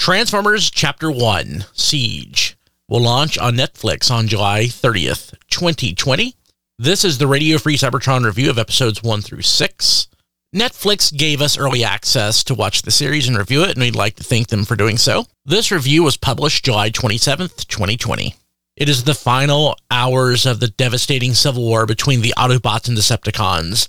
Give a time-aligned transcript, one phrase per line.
[0.00, 2.56] Transformers Chapter 1 Siege
[2.88, 6.34] will launch on Netflix on July 30th, 2020.
[6.78, 10.08] This is the Radio Free Cybertron review of episodes 1 through 6.
[10.56, 14.16] Netflix gave us early access to watch the series and review it, and we'd like
[14.16, 15.26] to thank them for doing so.
[15.44, 18.34] This review was published July 27th, 2020.
[18.76, 23.86] It is the final hours of the devastating civil war between the Autobots and Decepticons.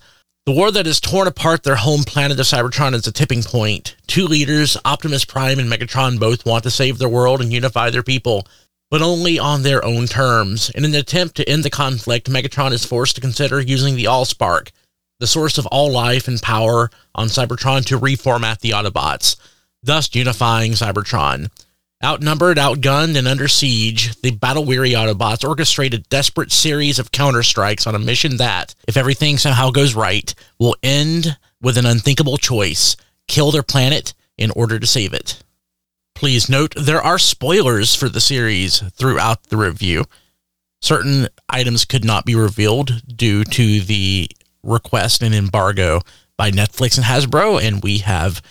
[0.47, 3.95] The war that has torn apart their home planet of Cybertron is a tipping point.
[4.07, 8.01] Two leaders, Optimus Prime and Megatron, both want to save their world and unify their
[8.01, 8.47] people,
[8.89, 10.71] but only on their own terms.
[10.71, 14.71] In an attempt to end the conflict, Megatron is forced to consider using the Allspark,
[15.19, 19.35] the source of all life and power on Cybertron, to reformat the Autobots,
[19.83, 21.51] thus unifying Cybertron.
[22.03, 27.85] Outnumbered, outgunned, and under siege, the battle weary Autobots orchestrate a desperate series of counterstrikes
[27.85, 32.95] on a mission that, if everything somehow goes right, will end with an unthinkable choice
[33.27, 35.43] kill their planet in order to save it.
[36.15, 40.05] Please note there are spoilers for the series throughout the review.
[40.81, 44.27] Certain items could not be revealed due to the
[44.63, 46.01] request and embargo
[46.35, 48.41] by Netflix and Hasbro, and we have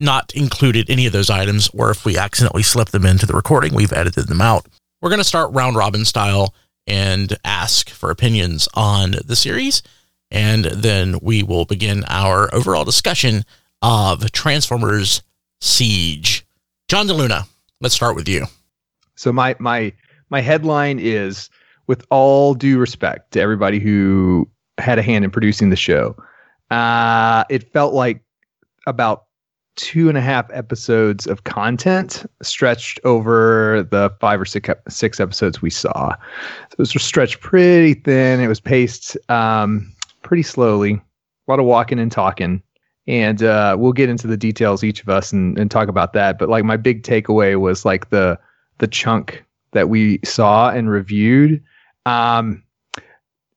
[0.00, 3.74] not included any of those items, or if we accidentally slip them into the recording,
[3.74, 4.66] we've edited them out.
[5.00, 6.54] We're going to start round robin style
[6.86, 9.82] and ask for opinions on the series,
[10.30, 13.44] and then we will begin our overall discussion
[13.82, 15.22] of Transformers
[15.60, 16.46] Siege.
[16.88, 17.46] John DeLuna,
[17.80, 18.46] let's start with you.
[19.14, 19.92] So my my
[20.30, 21.48] my headline is
[21.86, 26.16] with all due respect to everybody who had a hand in producing the show.
[26.70, 28.20] Uh, it felt like
[28.86, 29.26] about
[29.76, 35.60] two and a half episodes of content stretched over the five or six six episodes
[35.60, 36.14] we saw.
[36.14, 38.40] So it was stretched pretty thin.
[38.40, 40.94] It was paced um, pretty slowly.
[40.94, 42.62] A lot of walking and talking.
[43.06, 46.38] And uh, we'll get into the details each of us and, and talk about that.
[46.38, 48.38] But like my big takeaway was like the
[48.78, 51.62] the chunk that we saw and reviewed.
[52.06, 52.63] Um,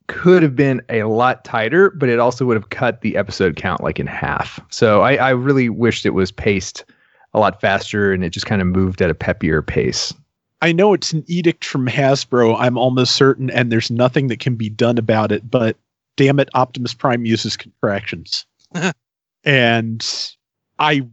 [0.07, 3.83] could have been a lot tighter, but it also would have cut the episode count
[3.83, 4.59] like in half.
[4.69, 6.85] So I, I really wished it was paced
[7.33, 10.13] a lot faster and it just kind of moved at a peppier pace.
[10.61, 14.55] I know it's an edict from Hasbro, I'm almost certain, and there's nothing that can
[14.55, 15.77] be done about it, but
[16.15, 18.45] damn it, Optimus Prime uses contractions.
[19.43, 20.33] and
[20.79, 21.05] I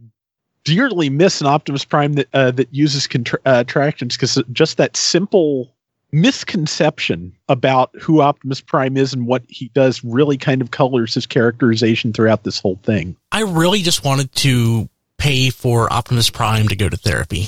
[0.63, 4.97] dearly miss an Optimus Prime that uh, that uses contra- uh, contractions because just that
[4.97, 5.74] simple
[6.15, 11.25] misconception about who Optimus Prime is and what he does really kind of colors his
[11.25, 13.17] characterization throughout this whole thing.
[13.33, 14.87] I really just wanted to
[15.17, 17.47] pay for Optimus Prime to go to therapy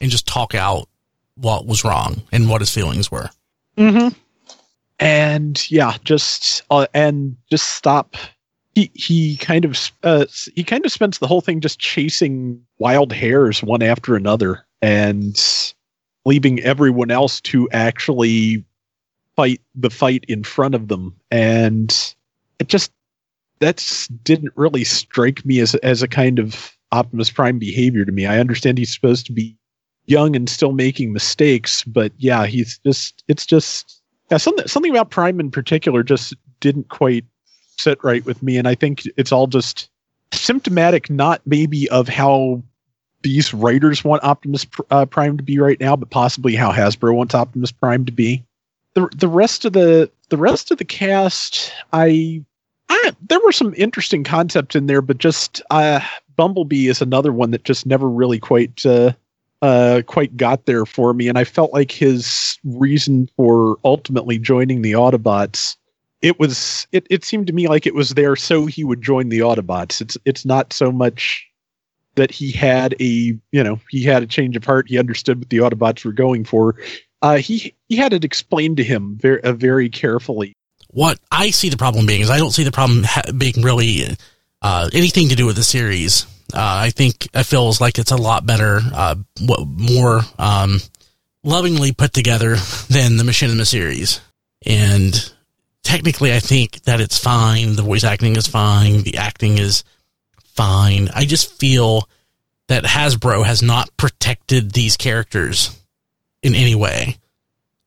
[0.00, 0.88] and just talk out
[1.36, 3.30] what was wrong and what his feelings were.
[3.76, 4.08] Mm-hmm.
[4.98, 8.16] And yeah, just uh, and just stop.
[8.74, 13.12] He he kind of uh, he kind of spends the whole thing just chasing wild
[13.12, 15.36] hares one after another and
[16.28, 18.64] leaving everyone else to actually
[19.34, 22.14] fight the fight in front of them and
[22.58, 22.92] it just
[23.60, 28.26] that didn't really strike me as as a kind of Optimus Prime behavior to me.
[28.26, 29.56] I understand he's supposed to be
[30.06, 34.00] young and still making mistakes, but yeah, he's just it's just
[34.30, 37.24] yeah, something something about Prime in particular just didn't quite
[37.76, 39.88] sit right with me and I think it's all just
[40.32, 42.62] symptomatic not maybe of how
[43.22, 47.34] these writers want Optimus uh, Prime to be right now, but possibly how Hasbro wants
[47.34, 48.44] Optimus Prime to be.
[48.94, 52.44] The the rest of the the rest of the cast, I,
[52.88, 56.00] I there were some interesting concepts in there, but just uh,
[56.36, 59.12] Bumblebee is another one that just never really quite uh,
[59.62, 64.82] uh, quite got there for me, and I felt like his reason for ultimately joining
[64.82, 65.76] the Autobots.
[66.20, 69.28] It was it, it seemed to me like it was there so he would join
[69.28, 70.00] the Autobots.
[70.00, 71.47] It's it's not so much
[72.18, 74.88] that he had a you know he had a change of heart.
[74.88, 76.76] He understood what the Autobots were going for.
[77.22, 80.54] Uh, he he had it explained to him very uh, very carefully.
[80.88, 84.16] What I see the problem being is I don't see the problem ha- being really
[84.62, 86.26] uh, anything to do with the series.
[86.52, 90.80] Uh, I think it feels like it's a lot better, uh, more um,
[91.44, 92.56] lovingly put together
[92.88, 94.20] than the Machinima series.
[94.64, 95.32] And
[95.82, 97.76] technically, I think that it's fine.
[97.76, 99.02] The voice acting is fine.
[99.02, 99.84] The acting is
[100.58, 101.08] fine.
[101.14, 102.08] I just feel
[102.66, 105.70] that Hasbro has not protected these characters
[106.42, 107.16] in any way.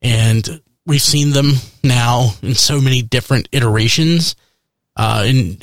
[0.02, 1.52] And we've seen them
[1.84, 4.38] now in so many different iterations,
[4.96, 5.58] uh, in,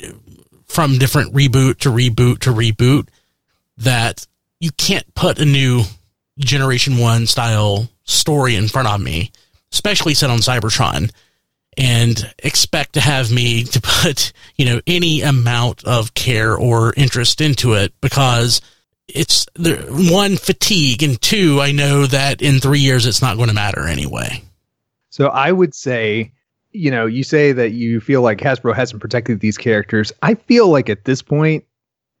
[0.65, 3.07] from different reboot to reboot to reboot,
[3.77, 4.27] that
[4.59, 5.81] you can't put a new
[6.37, 9.31] Generation 1 style story in front of me,
[9.73, 11.11] especially set on Cybertron
[11.79, 17.39] and expect to have me to put, you know, any amount of care or interest
[17.39, 18.59] into it because
[19.07, 23.55] it's one fatigue and two I know that in 3 years it's not going to
[23.55, 24.43] matter anyway.
[25.09, 26.33] So I would say,
[26.71, 30.11] you know, you say that you feel like Hasbro hasn't protected these characters.
[30.21, 31.63] I feel like at this point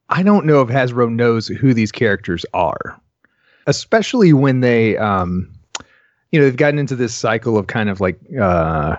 [0.07, 2.99] I don't know if Hasbro knows who these characters are.
[3.67, 5.53] Especially when they um
[6.31, 8.95] you know, they've gotten into this cycle of kind of like uh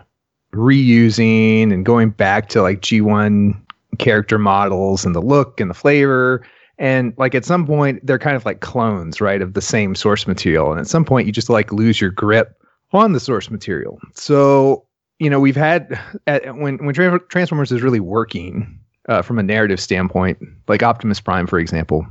[0.52, 3.61] reusing and going back to like G1
[3.99, 6.44] character models and the look and the flavor.
[6.79, 10.26] And like at some point, they're kind of like clones, right, of the same source
[10.26, 10.70] material.
[10.70, 12.61] And at some point, you just like lose your grip
[12.93, 14.00] on the source material.
[14.14, 14.87] So,
[15.19, 16.94] you know, we've had at, when when
[17.29, 20.38] Transformers is really working uh, from a narrative standpoint,
[20.69, 22.06] like Optimus Prime, for example,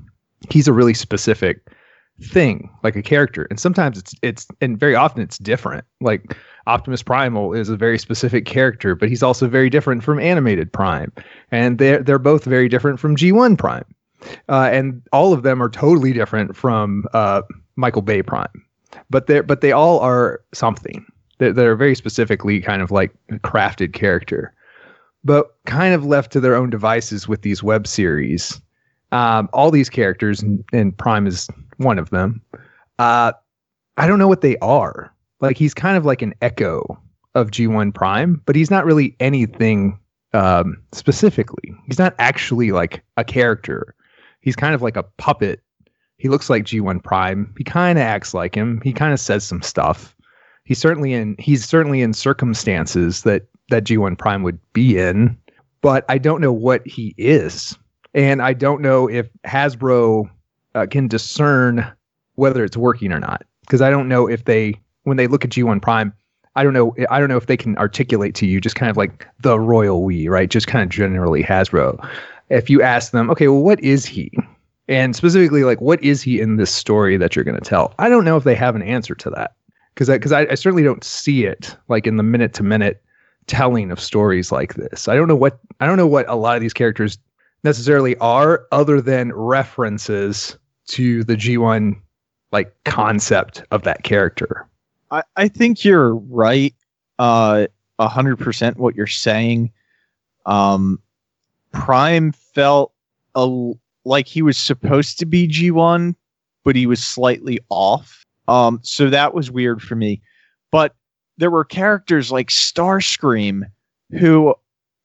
[0.49, 1.67] he's a really specific
[2.21, 3.47] thing, like a character.
[3.49, 5.85] And sometimes it's it's and very often it's different.
[5.99, 6.35] Like
[6.69, 11.11] Optimus Primal is a very specific character, but he's also very different from Animated Prime,
[11.51, 13.85] and they're they're both very different from G1 Prime,
[14.47, 17.41] uh, and all of them are totally different from uh,
[17.75, 18.63] Michael Bay Prime,
[19.09, 21.03] but they but they all are something.
[21.39, 24.53] They're, they're very specifically kind of like a crafted character,
[25.23, 28.61] but kind of left to their own devices with these web series.
[29.11, 32.43] Um, all these characters, and, and Prime is one of them.
[32.99, 33.31] Uh,
[33.97, 36.99] I don't know what they are like he's kind of like an echo
[37.35, 39.99] of G1 Prime, but he's not really anything
[40.33, 41.73] um, specifically.
[41.85, 43.95] He's not actually like a character.
[44.41, 45.61] He's kind of like a puppet.
[46.17, 47.53] He looks like G1 Prime.
[47.57, 48.81] He kind of acts like him.
[48.83, 50.15] He kind of says some stuff.
[50.65, 55.37] He's certainly in he's certainly in circumstances that that G1 Prime would be in,
[55.81, 57.77] but I don't know what he is.
[58.13, 60.29] And I don't know if Hasbro
[60.75, 61.91] uh, can discern
[62.35, 65.51] whether it's working or not because I don't know if they when they look at
[65.51, 66.13] G1 Prime,
[66.55, 66.95] I don't know.
[67.09, 70.03] I don't know if they can articulate to you just kind of like the royal
[70.03, 70.49] we, right?
[70.49, 72.07] Just kind of generally Hasbro.
[72.49, 74.31] If you ask them, okay, well, what is he?
[74.87, 77.93] And specifically, like, what is he in this story that you're going to tell?
[77.99, 79.53] I don't know if they have an answer to that
[79.93, 83.03] because because I, I, I certainly don't see it like in the minute to minute
[83.47, 85.07] telling of stories like this.
[85.07, 87.17] I don't know what I don't know what a lot of these characters
[87.63, 90.57] necessarily are, other than references
[90.87, 91.95] to the G1
[92.51, 94.68] like concept of that character.
[95.11, 96.73] I, I think you're right.
[97.17, 97.67] Uh,
[97.97, 99.71] a hundred percent what you're saying.
[100.45, 100.99] Um,
[101.71, 102.93] Prime felt
[103.35, 103.73] a,
[104.05, 106.15] like he was supposed to be G1,
[106.63, 108.25] but he was slightly off.
[108.47, 110.21] Um, so that was weird for me.
[110.71, 110.95] But
[111.37, 113.63] there were characters like Starscream
[114.11, 114.55] who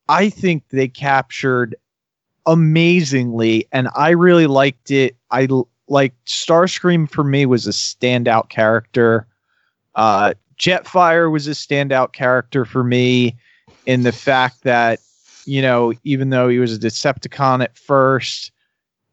[0.09, 1.77] I think they captured
[2.47, 5.17] amazingly, and I really liked it.
[5.31, 5.49] I
[5.89, 9.27] like Starscream for me was a standout character.
[9.94, 13.37] Uh, Jetfire was a standout character for me
[13.87, 15.00] in the fact that,
[15.44, 18.52] you know, even though he was a Decepticon at first,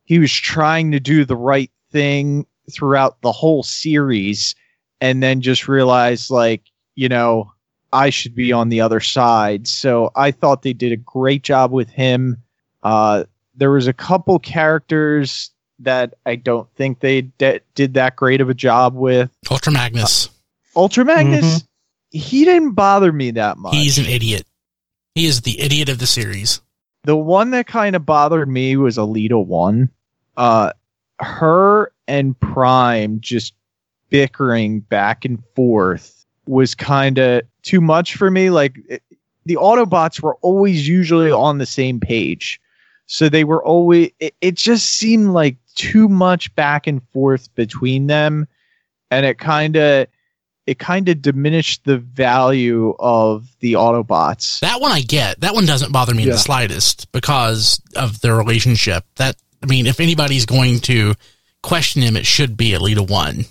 [0.05, 4.55] he was trying to do the right thing throughout the whole series
[4.99, 6.63] and then just realized, like,
[6.95, 7.51] you know,
[7.93, 9.67] I should be on the other side.
[9.67, 12.37] So I thought they did a great job with him.
[12.83, 13.25] Uh,
[13.55, 18.49] there was a couple characters that I don't think they de- did that great of
[18.49, 19.29] a job with.
[19.49, 20.27] Ultra Magnus.
[20.27, 20.31] Uh,
[20.75, 22.17] Ultra Magnus, mm-hmm.
[22.17, 23.75] he didn't bother me that much.
[23.75, 24.45] He's an idiot.
[25.15, 26.61] He is the idiot of the series.
[27.03, 29.89] The one that kind of bothered me was Elita One.
[30.37, 30.71] Uh,
[31.19, 33.53] her and Prime just
[34.09, 38.49] bickering back and forth was kind of too much for me.
[38.49, 39.03] Like it,
[39.45, 42.59] the Autobots were always usually on the same page.
[43.07, 48.07] So they were always, it, it just seemed like too much back and forth between
[48.07, 48.47] them.
[49.09, 50.07] And it kind of,
[50.67, 54.59] it kind of diminished the value of the Autobots.
[54.59, 55.41] That one I get.
[55.41, 56.29] That one doesn't bother me yeah.
[56.29, 59.03] in the slightest because of their relationship.
[59.15, 61.15] That I mean, if anybody's going to
[61.63, 63.45] question him, it should be Elita One.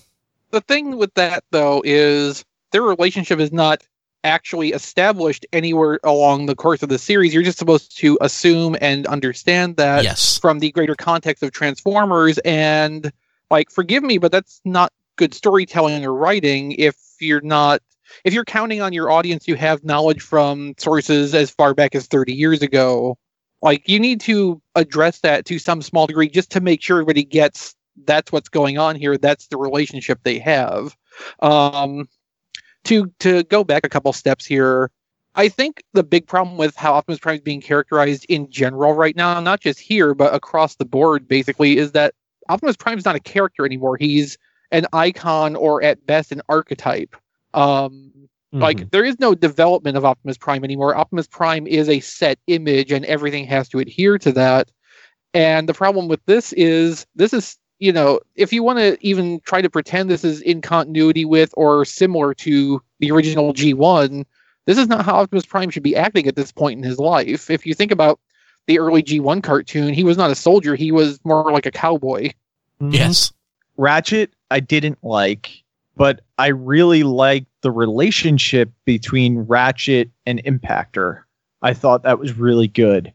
[0.50, 3.82] The thing with that though is their relationship is not
[4.22, 7.32] actually established anywhere along the course of the series.
[7.32, 10.38] You're just supposed to assume and understand that yes.
[10.38, 13.10] from the greater context of Transformers and
[13.50, 17.82] like forgive me, but that's not good storytelling or writing if you're not
[18.24, 22.06] if you're counting on your audience you have knowledge from sources as far back as
[22.06, 23.18] 30 years ago.
[23.60, 27.22] Like you need to address that to some small degree just to make sure everybody
[27.22, 27.74] gets
[28.06, 30.96] that's what's going on here that's the relationship they have.
[31.40, 32.08] Um
[32.84, 34.90] to to go back a couple steps here
[35.34, 39.16] i think the big problem with how optimus prime is being characterized in general right
[39.16, 42.14] now not just here but across the board basically is that
[42.50, 43.96] optimus prime is not a character anymore.
[43.96, 44.36] He's
[44.72, 47.16] an icon or at best an archetype.
[47.54, 48.60] Um, mm-hmm.
[48.60, 50.96] Like there is no development of Optimus Prime anymore.
[50.96, 54.70] Optimus Prime is a set image, and everything has to adhere to that.
[55.32, 59.40] And the problem with this is this is you know, if you want to even
[59.40, 64.26] try to pretend this is in continuity with or similar to the original G1,
[64.66, 67.50] this is not how Optimus Prime should be acting at this point in his life.
[67.50, 68.20] If you think about
[68.66, 72.32] the early G1 cartoon, he was not a soldier, he was more like a cowboy.
[72.80, 73.32] Yes.
[73.80, 75.64] Ratchet, I didn't like,
[75.96, 81.22] but I really liked the relationship between Ratchet and Impactor.
[81.62, 83.10] I thought that was really good.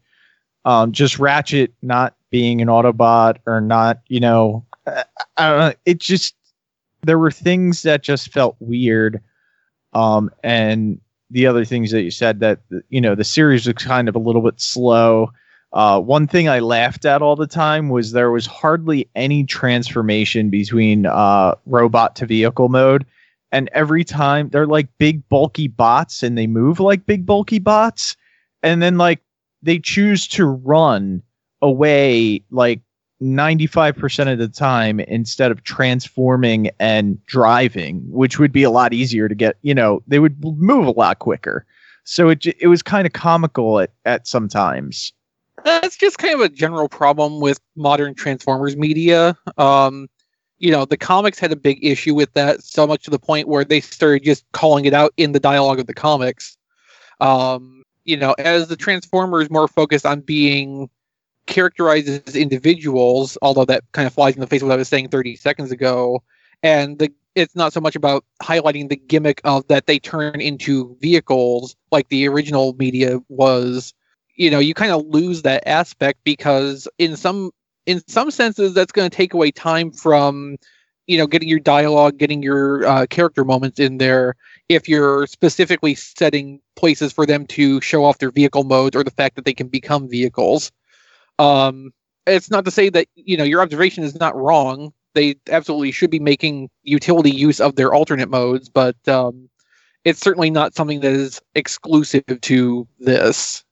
[0.65, 5.03] Um, just Ratchet not being an Autobot or not, you know, I,
[5.38, 5.74] I don't know.
[5.86, 6.34] It just
[7.03, 9.22] there were things that just felt weird.
[9.93, 14.10] Um, and the other things that you said that you know the series was kind
[14.10, 15.31] of a little bit slow.
[15.75, 20.50] Uh, one thing I laughed at all the time was there was hardly any transformation
[20.50, 23.05] between uh, robot to vehicle mode.
[23.51, 28.15] And every time they're like big, bulky bots and they move like big, bulky bots.
[28.63, 29.20] And then, like,
[29.62, 31.22] they choose to run
[31.62, 32.79] away like
[33.22, 39.27] 95% of the time instead of transforming and driving, which would be a lot easier
[39.27, 41.65] to get, you know, they would move a lot quicker.
[42.05, 45.12] So it, it was kind of comical at, at some times.
[45.63, 49.38] That's just kind of a general problem with modern Transformers media.
[49.57, 50.07] Um,
[50.57, 53.47] you know, the comics had a big issue with that, so much to the point
[53.47, 56.57] where they started just calling it out in the dialogue of the comics.
[57.19, 60.89] Um, you know, as the Transformers more focused on being
[61.45, 64.88] characterized as individuals, although that kind of flies in the face of what I was
[64.88, 66.24] saying 30 seconds ago,
[66.63, 70.97] and the it's not so much about highlighting the gimmick of that they turn into
[71.01, 73.93] vehicles like the original media was
[74.36, 77.51] you know you kind of lose that aspect because in some
[77.86, 80.58] in some senses that's going to take away time from
[81.08, 84.36] you know getting your dialogue getting your uh, character moments in there
[84.70, 89.12] if you're specifically setting places for them to show off their vehicle modes or the
[89.12, 90.72] fact that they can become vehicles.
[91.39, 91.92] Um
[92.27, 94.94] it's not to say that you know your observation is not wrong.
[95.13, 99.50] They absolutely should be making utility use of their alternate modes but um
[100.04, 103.64] it's certainly not something that is exclusive to this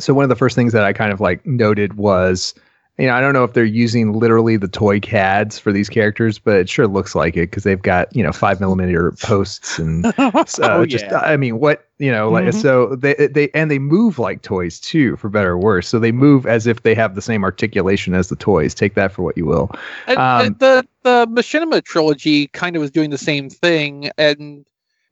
[0.00, 2.54] so one of the first things that I kind of like noted was,
[2.98, 6.38] you know, I don't know if they're using literally the toy CADs for these characters,
[6.38, 10.04] but it sure looks like it because they've got you know five millimeter posts and
[10.18, 11.18] uh, Oh, just yeah.
[11.20, 12.54] I mean what you know like Mhm.
[12.54, 15.88] so they they and they move like toys too for better or worse.
[15.88, 18.74] So they move as if they have the same articulation as the toys.
[18.74, 19.70] Take that for what you will.
[20.06, 24.66] And, Um, and the the Machinima trilogy kind of was doing the same thing, and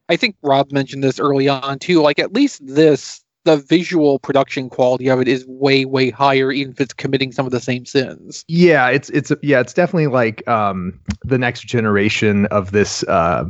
[0.09, 2.00] I think Rob mentioned this early on too.
[2.02, 6.73] Like at least this, the visual production quality of it is way way higher, even
[6.73, 8.45] if it's committing some of the same sins.
[8.47, 13.45] Yeah, it's it's yeah, it's definitely like um the next generation of this uh,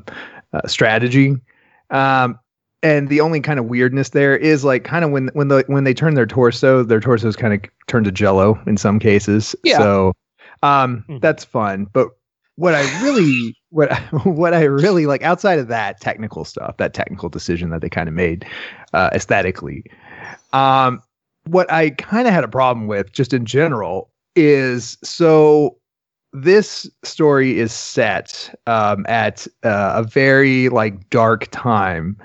[0.53, 1.37] uh strategy.
[1.91, 2.39] Um
[2.85, 5.83] and the only kind of weirdness there is like kind of when when the when
[5.83, 9.57] they turn their torso, their torsos kind of turn to jello in some cases.
[9.65, 9.79] Yeah.
[9.79, 10.13] So
[10.63, 11.21] um Mhm.
[11.21, 12.09] that's fun, but
[12.59, 13.93] what I really what
[14.25, 18.09] what I really like outside of that technical stuff, that technical decision that they kind
[18.09, 18.45] of made
[18.93, 19.85] uh aesthetically.
[20.53, 21.01] Um
[21.45, 25.79] what I kind of had a problem with just in general is so
[26.33, 32.19] this story is set um, at uh, a very like dark time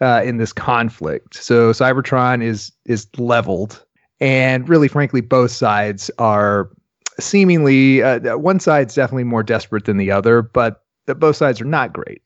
[0.00, 1.34] uh, in this conflict.
[1.34, 3.84] So Cybertron is is leveled,
[4.20, 6.70] and really, frankly, both sides are
[7.18, 11.66] seemingly uh, one side's definitely more desperate than the other, but the, both sides are
[11.66, 12.22] not great.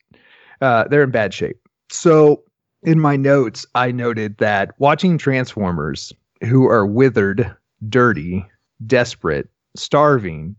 [0.61, 1.57] Uh, they're in bad shape.
[1.89, 2.43] So
[2.83, 7.55] in my notes, I noted that watching Transformers who are withered,
[7.89, 8.45] dirty,
[8.85, 10.55] desperate, starving,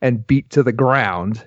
[0.00, 1.46] and beat to the ground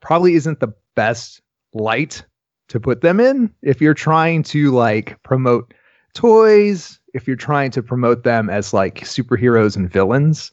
[0.00, 1.40] probably isn't the best
[1.74, 2.24] light
[2.68, 5.72] to put them in if you're trying to like promote
[6.14, 10.52] toys if you're trying to promote them as like superheroes and villains.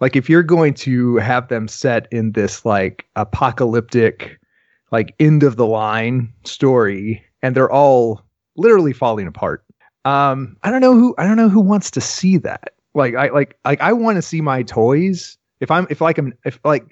[0.00, 4.38] Like if you're going to have them set in this like apocalyptic
[4.92, 8.22] like end of the line story and they're all
[8.56, 9.64] literally falling apart
[10.04, 12.74] um i don't know who i don't know who wants to see that.
[12.94, 15.36] Like i like like i want to see my toys.
[15.60, 16.84] If i'm if like i'm if like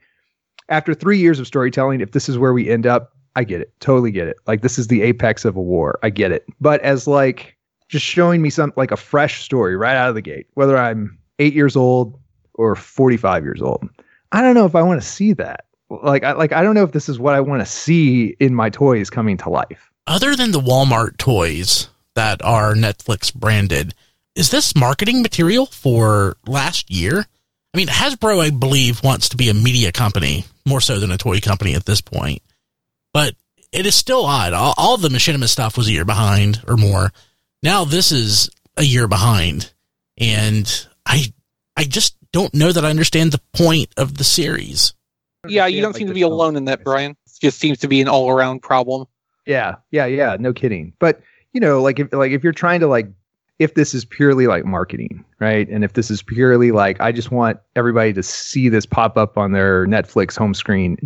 [0.69, 3.73] after three years of storytelling if this is where we end up i get it.
[3.81, 4.37] Totally get it.
[4.47, 5.99] Like this is the apex of a war.
[6.03, 6.45] I get it.
[6.61, 7.57] But as like
[7.93, 11.19] just showing me some like a fresh story right out of the gate whether i'm
[11.39, 12.19] eight years old
[12.55, 13.89] or 45 years old
[14.33, 15.67] i don't know if i want to see that
[16.03, 18.55] like i like i don't know if this is what i want to see in
[18.55, 23.95] my toys coming to life Other than the Walmart toys that are Netflix branded,
[24.35, 27.27] is this marketing material for last year?
[27.73, 31.17] I mean, Hasbro, I believe, wants to be a media company more so than a
[31.17, 32.43] toy company at this point.
[33.15, 33.35] But
[33.73, 34.53] it is still odd.
[34.53, 37.13] All, all the Machinima stuff was a year behind or more.
[37.63, 39.73] Now this is a year behind,
[40.19, 41.33] and I
[41.77, 44.95] I just don't know that I understand the point of the series.
[45.47, 46.33] Yeah, you don't like, seem to be tone.
[46.33, 47.13] alone in that, Brian.
[47.13, 49.07] It just seems to be an all around problem.
[49.47, 50.37] Yeah, yeah, yeah.
[50.39, 50.93] No kidding.
[50.99, 51.21] But
[51.53, 53.09] you know, like if like if you're trying to like
[53.59, 55.69] if this is purely like marketing, right?
[55.69, 59.39] And if this is purely like I just want everybody to see this pop up
[59.39, 60.97] on their Netflix home screen.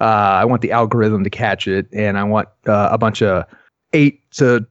[0.00, 3.44] Uh, I want the algorithm to catch it, and I want uh, a bunch of
[3.92, 4.66] eight to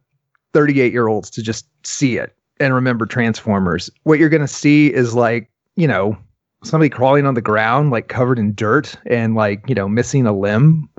[0.53, 3.89] thirty-eight year olds to just see it and remember Transformers.
[4.03, 6.17] What you're gonna see is like you know
[6.63, 10.33] somebody crawling on the ground, like covered in dirt and like you know missing a
[10.33, 10.89] limb.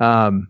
[0.00, 0.48] Um,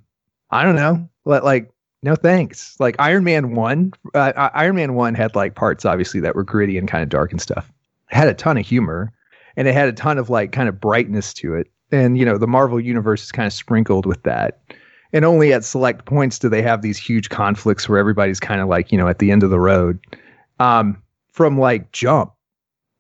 [0.50, 1.08] I don't know.
[1.24, 1.70] Let like
[2.02, 2.78] no thanks.
[2.78, 6.78] Like Iron Man one, uh, Iron Man one had like parts obviously that were gritty
[6.78, 7.70] and kind of dark and stuff.
[8.10, 9.12] It had a ton of humor,
[9.56, 11.68] and it had a ton of like kind of brightness to it.
[11.90, 14.60] And you know the Marvel universe is kind of sprinkled with that.
[15.12, 18.68] And only at select points do they have these huge conflicts where everybody's kind of
[18.68, 19.98] like you know at the end of the road.
[20.60, 22.32] Um, from like jump,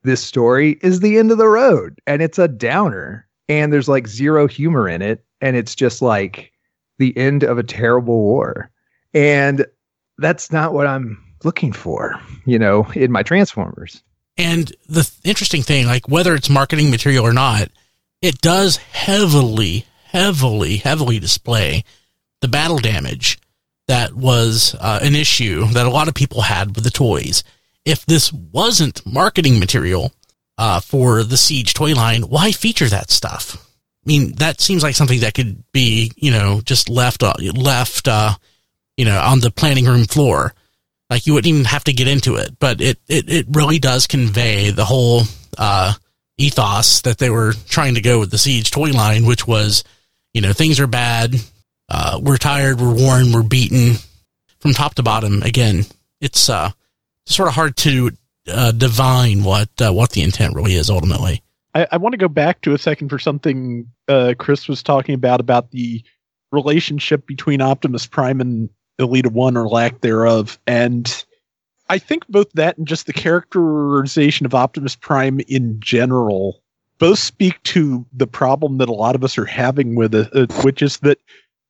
[0.04, 4.06] this story is the end of the road, and it's a downer, and there's like
[4.06, 6.52] zero humor in it, and it's just like
[6.98, 8.70] the end of a terrible war.
[9.14, 9.66] And
[10.18, 14.02] that's not what I'm looking for, you know, in my Transformers.
[14.36, 17.68] And the th- interesting thing, like whether it's marketing material or not,
[18.22, 21.84] it does heavily, heavily, heavily display
[22.40, 23.38] the battle damage
[23.88, 27.44] that was uh, an issue that a lot of people had with the toys.
[27.84, 30.12] If this wasn't marketing material
[30.56, 33.56] uh, for the Siege toy line, why feature that stuff?
[34.04, 38.08] I mean, that seems like something that could be, you know, just left, uh, left,
[38.08, 38.34] uh,
[38.96, 40.54] you know, on the planning room floor.
[41.10, 44.06] Like you wouldn't even have to get into it, but it, it, it really does
[44.06, 45.22] convey the whole,
[45.56, 45.94] uh,
[46.36, 49.84] ethos that they were trying to go with the Siege toy line, which was,
[50.38, 51.34] you know, things are bad.
[51.88, 52.80] Uh, we're tired.
[52.80, 53.32] We're worn.
[53.32, 53.96] We're beaten
[54.60, 55.42] from top to bottom.
[55.42, 55.84] Again,
[56.20, 56.70] it's, uh,
[57.26, 58.12] sort of hard to,
[58.46, 61.42] uh, divine what, uh, what the intent really is ultimately.
[61.74, 65.16] I, I want to go back to a second for something uh, Chris was talking
[65.16, 66.04] about about the
[66.52, 71.24] relationship between Optimus Prime and Elita One or lack thereof, and
[71.88, 76.62] I think both that and just the characterization of Optimus Prime in general
[76.98, 80.46] both speak to the problem that a lot of us are having with it, uh,
[80.62, 81.18] which is that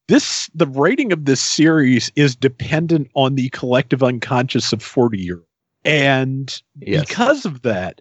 [0.09, 5.43] this the writing of this series is dependent on the collective unconscious of 40 year
[5.85, 7.07] and Yes.
[7.07, 8.01] because of that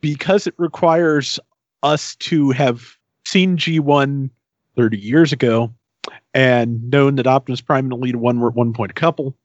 [0.00, 1.38] because it requires
[1.82, 4.30] us to have seen G1
[4.76, 5.72] 30 years ago
[6.34, 9.36] and known that Optimus Prime and Elita 1 were at one point a couple,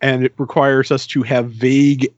[0.00, 2.08] and it requires us to have vague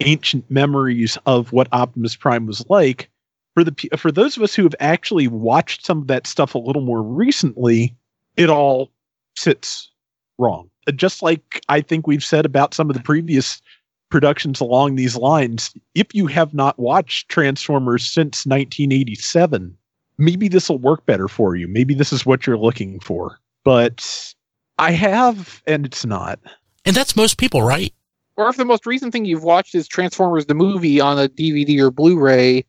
[0.00, 3.08] ancient memories of what Optimus Prime was like.
[3.56, 6.58] For the for those of us who have actually watched some of that stuff a
[6.58, 7.96] little more recently,
[8.36, 8.90] it all
[9.34, 9.90] sits
[10.36, 10.68] wrong.
[10.86, 13.62] Uh, Just like I think we've said about some of the previous
[14.10, 19.74] productions along these lines, if you have not watched Transformers since 1987,
[20.18, 21.66] maybe this will work better for you.
[21.66, 23.38] Maybe this is what you're looking for.
[23.64, 24.34] But
[24.78, 26.38] I have, and it's not.
[26.84, 27.94] And that's most people, right?
[28.36, 31.80] Or if the most recent thing you've watched is Transformers the movie on a DVD
[31.80, 32.66] or Blu-ray,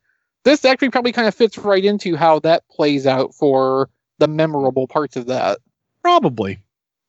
[0.48, 4.88] this actually probably kind of fits right into how that plays out for the memorable
[4.88, 5.60] parts of that.
[6.02, 6.54] Probably.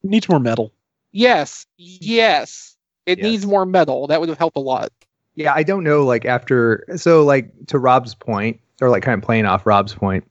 [0.03, 0.72] It needs more metal.
[1.12, 2.77] Yes, yes.
[3.07, 3.24] It Yes.
[3.24, 4.09] needs more metal.
[4.09, 4.90] That would have helped a lot.
[5.37, 6.05] Yeah, I don't know.
[6.05, 10.29] Like after, so like to Rob's point, or like kind of playing off Rob's point.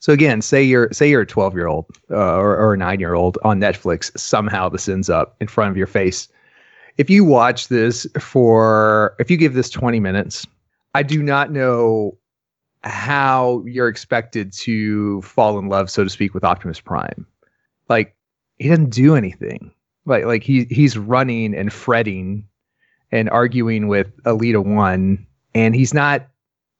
[0.00, 3.00] So again, say you're say you're a 12 year old uh, or, or a nine
[3.00, 4.16] year old on Netflix.
[4.18, 6.28] Somehow this ends up in front of your face.
[6.98, 10.46] If you watch this for, if you give this 20 minutes,
[10.94, 12.16] I do not know
[12.86, 17.26] how you're expected to fall in love, so to speak, with Optimus Prime.
[17.88, 18.14] Like
[18.58, 19.72] he doesn't do anything.
[20.04, 22.46] Like like he he's running and fretting
[23.12, 26.26] and arguing with Elita One, and he's not.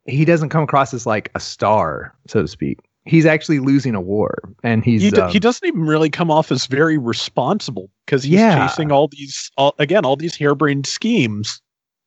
[0.07, 2.79] He doesn't come across as like a star, so to speak.
[3.05, 6.31] He's actually losing a war, and he's he, do- um, he doesn't even really come
[6.31, 8.67] off as very responsible because he's Yeah.
[8.69, 11.61] chasing all these all, again all these harebrained schemes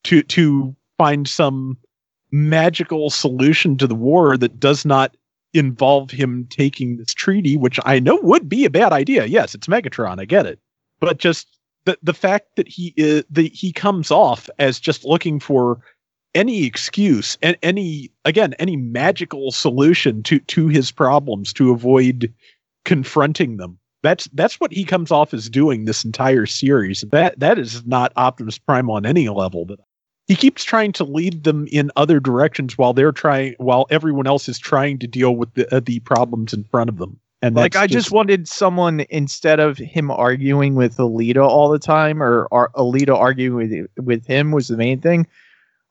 [0.05, 1.77] to to find some
[2.31, 5.15] magical solution to the war that does not
[5.53, 9.25] involve him taking this treaty which i know would be a bad idea.
[9.25, 10.59] Yes it's megatron i get it.
[10.99, 11.47] But just
[11.85, 15.79] the the fact that he is the he comes off as just looking for
[16.35, 22.31] any excuse and any again any magical solution to to his problems to avoid
[22.85, 23.79] confronting them.
[24.03, 27.03] That's that's what he comes off as doing this entire series.
[27.11, 29.79] That that is not optimus prime on any level that
[30.29, 34.47] he keeps trying to lead them in other directions while they're trying while everyone else
[34.47, 37.75] is trying to deal with the uh, the problems in front of them and like
[37.75, 42.69] I just wanted someone instead of him arguing with Elita all the time, or, or
[42.75, 45.25] Elita arguing with with him was the main thing.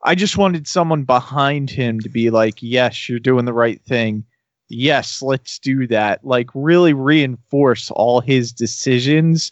[0.04, 4.24] I just wanted someone behind him to be like, "Yes, you're doing the right thing,"
[4.68, 6.22] yes, let's do that.
[6.22, 9.50] Like really reinforce all his decisions.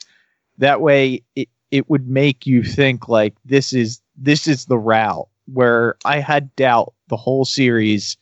[0.59, 5.29] That way it, it would make you think like this is this is the route
[5.53, 8.17] where I had doubt the whole series.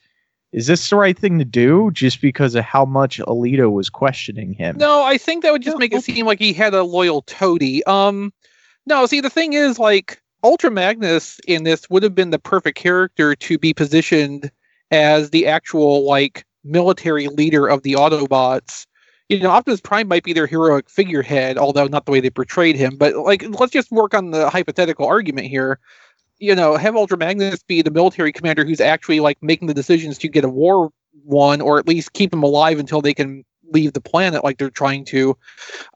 [0.53, 4.53] Is this the right thing to do just because of how much Elita was questioning
[4.53, 4.77] him?
[4.77, 7.83] No, I think that would just make it seem like he had a loyal toady.
[7.85, 8.33] Um,
[8.87, 12.79] no, see, the thing is, like, Ultra Magnus in this would have been the perfect
[12.79, 14.51] character to be positioned
[14.91, 18.87] as the actual, like, military leader of the Autobots.
[19.29, 22.77] You know, Optimus Prime might be their heroic figurehead, although not the way they portrayed
[22.77, 22.97] him.
[22.97, 25.81] But, like, let's just work on the hypothetical argument here
[26.39, 30.19] you know, have Ultra Magnus be the military commander who's actually like making the decisions
[30.19, 30.91] to get a war
[31.25, 34.71] won, or at least keep them alive until they can leave the planet, like they're
[34.71, 35.37] trying to.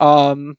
[0.01, 0.57] Um,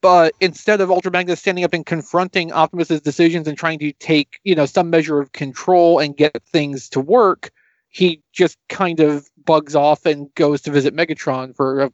[0.00, 4.40] but instead of Ultra Magnus standing up and confronting Optimus's decisions and trying to take,
[4.42, 7.50] you know, some measure of control and get things to work,
[7.94, 11.88] he just kind of bugs off and goes to visit Megatron for uh,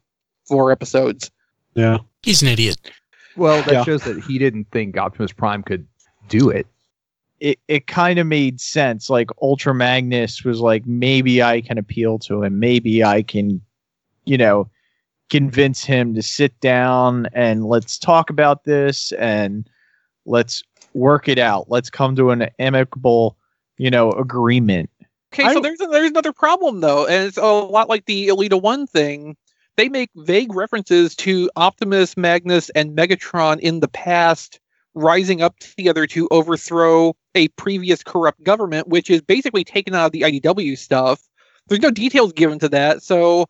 [0.47, 1.29] four episodes.
[1.75, 1.99] Yeah.
[2.23, 2.77] He's an idiot.
[3.37, 3.83] Well, that Yeah.
[3.83, 5.87] shows that he didn't think Optimus Prime could
[6.27, 6.67] do it.
[7.39, 9.09] it, it kind of made sense.
[9.09, 12.59] Like Ultra Magnus was like, maybe I can appeal to him.
[12.59, 13.59] Maybe I can,
[14.25, 14.69] you know,
[15.31, 19.67] convince him to sit down and let's talk about this and
[20.27, 20.61] let's
[20.93, 21.65] work it out.
[21.67, 23.37] Let's come to an amicable,
[23.79, 24.90] you know, agreement.
[25.33, 28.61] Okay, I so there's there's another problem though, and it's a lot like the Elita
[28.61, 29.37] One thing.
[29.77, 34.59] They make vague references to Optimus, Magnus, and Megatron in the past
[34.93, 40.11] rising up together to overthrow a previous corrupt government, which is basically taken out of
[40.11, 41.21] the IDW stuff.
[41.67, 43.45] There's no details given to that, so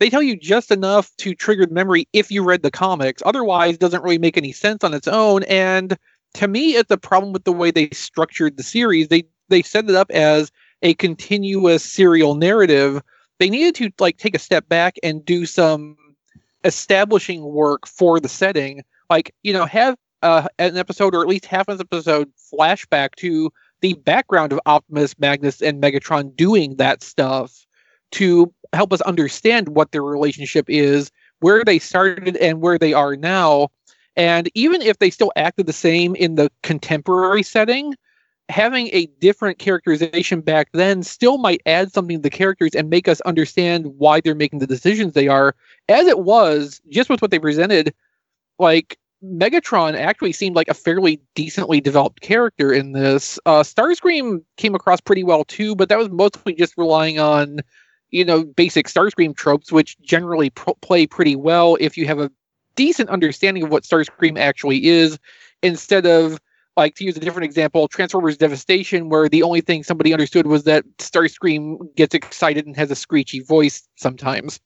[0.00, 3.22] they tell you just enough to trigger the memory if you read the comics.
[3.24, 5.44] Otherwise, it doesn't really make any sense on its own.
[5.44, 5.96] And
[6.34, 9.08] to me, it's a problem with the way they structured the series.
[9.08, 10.50] They they set it up as
[10.82, 13.02] a continuous serial narrative,
[13.38, 15.96] they needed to like take a step back and do some
[16.64, 18.82] establishing work for the setting.
[19.08, 23.50] Like, you know, have uh, an episode or at least half an episode flashback to
[23.80, 27.66] the background of Optimus, Magnus, and Megatron doing that stuff
[28.12, 33.16] to help us understand what their relationship is, where they started and where they are
[33.16, 33.68] now.
[34.16, 37.94] And even if they still acted the same in the contemporary setting,
[38.50, 43.08] having a different characterization back then still might add something to the characters and make
[43.08, 45.54] us understand why they're making the decisions they are.
[45.88, 47.94] As it was, just with what they presented,
[48.58, 53.38] like Megatron actually seemed like a fairly decently developed character in this.
[53.46, 57.60] Uh, Starscream came across pretty well too, but that was mostly just relying on,
[58.10, 62.30] you know, basic Starscream tropes, which generally play pretty well if you have a
[62.76, 65.18] decent understanding of what Starscream actually is,
[65.62, 66.40] instead of
[66.80, 70.64] like to use a different example, Transformers Devastation, where the only thing somebody understood was
[70.64, 74.58] that Starscream gets excited and has a screechy voice sometimes.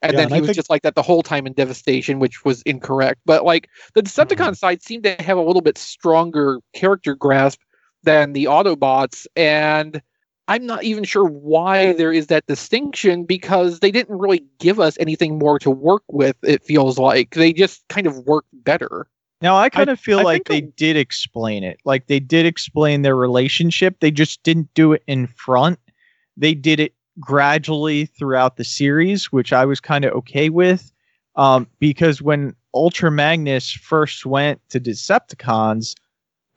[0.00, 1.52] And Yeah, then and he I was think- just like that the whole time in
[1.52, 3.20] Devastation, which was incorrect.
[3.26, 4.20] But like the mm-hmm.
[4.20, 7.60] Decepticon side seemed to have a little bit stronger character grasp
[8.04, 9.26] than the Autobots.
[9.34, 10.00] And
[10.46, 14.96] I'm not even sure why there is that distinction because they didn't really give us
[15.00, 17.34] anything more to work with, it feels like.
[17.34, 19.08] They just kind of worked better.
[19.40, 21.78] Now I kind of feel I like they did explain it.
[21.84, 24.00] Like they did explain their relationship.
[24.00, 25.78] They just didn't do it in front.
[26.36, 30.92] They did it gradually throughout the series, which I was kind of okay with.
[31.36, 35.94] Um, because when Ultra Magnus first went to Decepticons,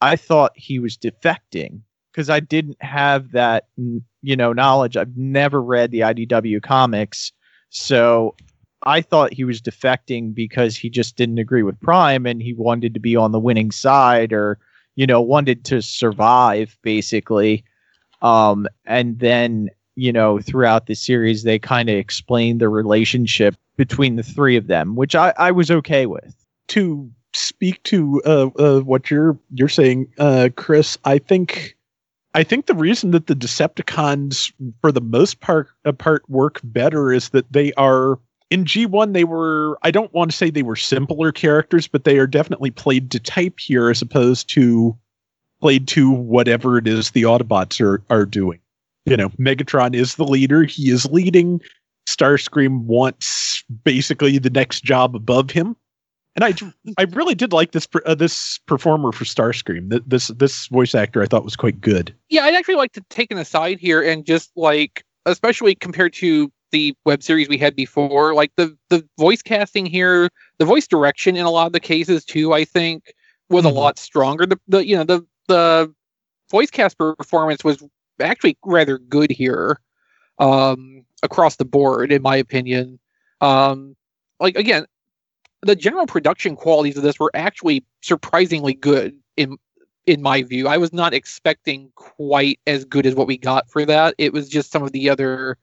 [0.01, 4.97] I thought he was defecting because I didn't have that, you know, knowledge.
[4.97, 7.31] I've never read the IDW comics,
[7.69, 8.35] so
[8.83, 12.93] I thought he was defecting because he just didn't agree with Prime and he wanted
[12.93, 14.59] to be on the winning side or,
[14.95, 17.63] you know, wanted to survive basically.
[18.21, 24.15] Um, and then, you know, throughout the series, they kind of explained the relationship between
[24.15, 26.35] the three of them, which I, I was okay with.
[26.67, 31.75] to speak to uh, uh, what you're you're saying, uh, Chris, I think
[32.33, 37.11] I think the reason that the Decepticons, for the most part, uh, part work better
[37.11, 38.19] is that they are
[38.51, 39.13] in G1.
[39.13, 42.69] They were I don't want to say they were simpler characters, but they are definitely
[42.69, 44.95] played to type here as opposed to
[45.59, 48.59] played to whatever it is the Autobots are are doing.
[49.05, 51.59] You know, Megatron is the leader; he is leading.
[52.07, 55.75] Starscream wants basically the next job above him
[56.35, 56.53] and I,
[56.97, 59.89] I really did like this uh, this performer for Starscream.
[59.89, 62.15] Th- This this voice actor I thought was quite good.
[62.29, 66.51] Yeah, I'd actually like to take an aside here and just like, especially compared to
[66.71, 71.35] the web series we had before, like the the voice casting here, the voice direction
[71.37, 73.13] in a lot of the cases too, I think
[73.49, 73.69] was Mhm.
[73.71, 74.45] a lot stronger.
[74.45, 75.93] The the you know the the
[76.49, 77.83] voice cast performance was
[78.19, 79.79] actually rather good here.
[80.39, 82.97] Um, across the board, in my opinion.
[83.41, 83.95] Um,
[84.39, 84.85] like again,
[85.61, 89.57] the general production qualities of this were actually surprisingly good in
[90.07, 90.67] in my view.
[90.67, 94.15] I was not expecting quite as good as what we got for that.
[94.17, 95.57] It was just some of the other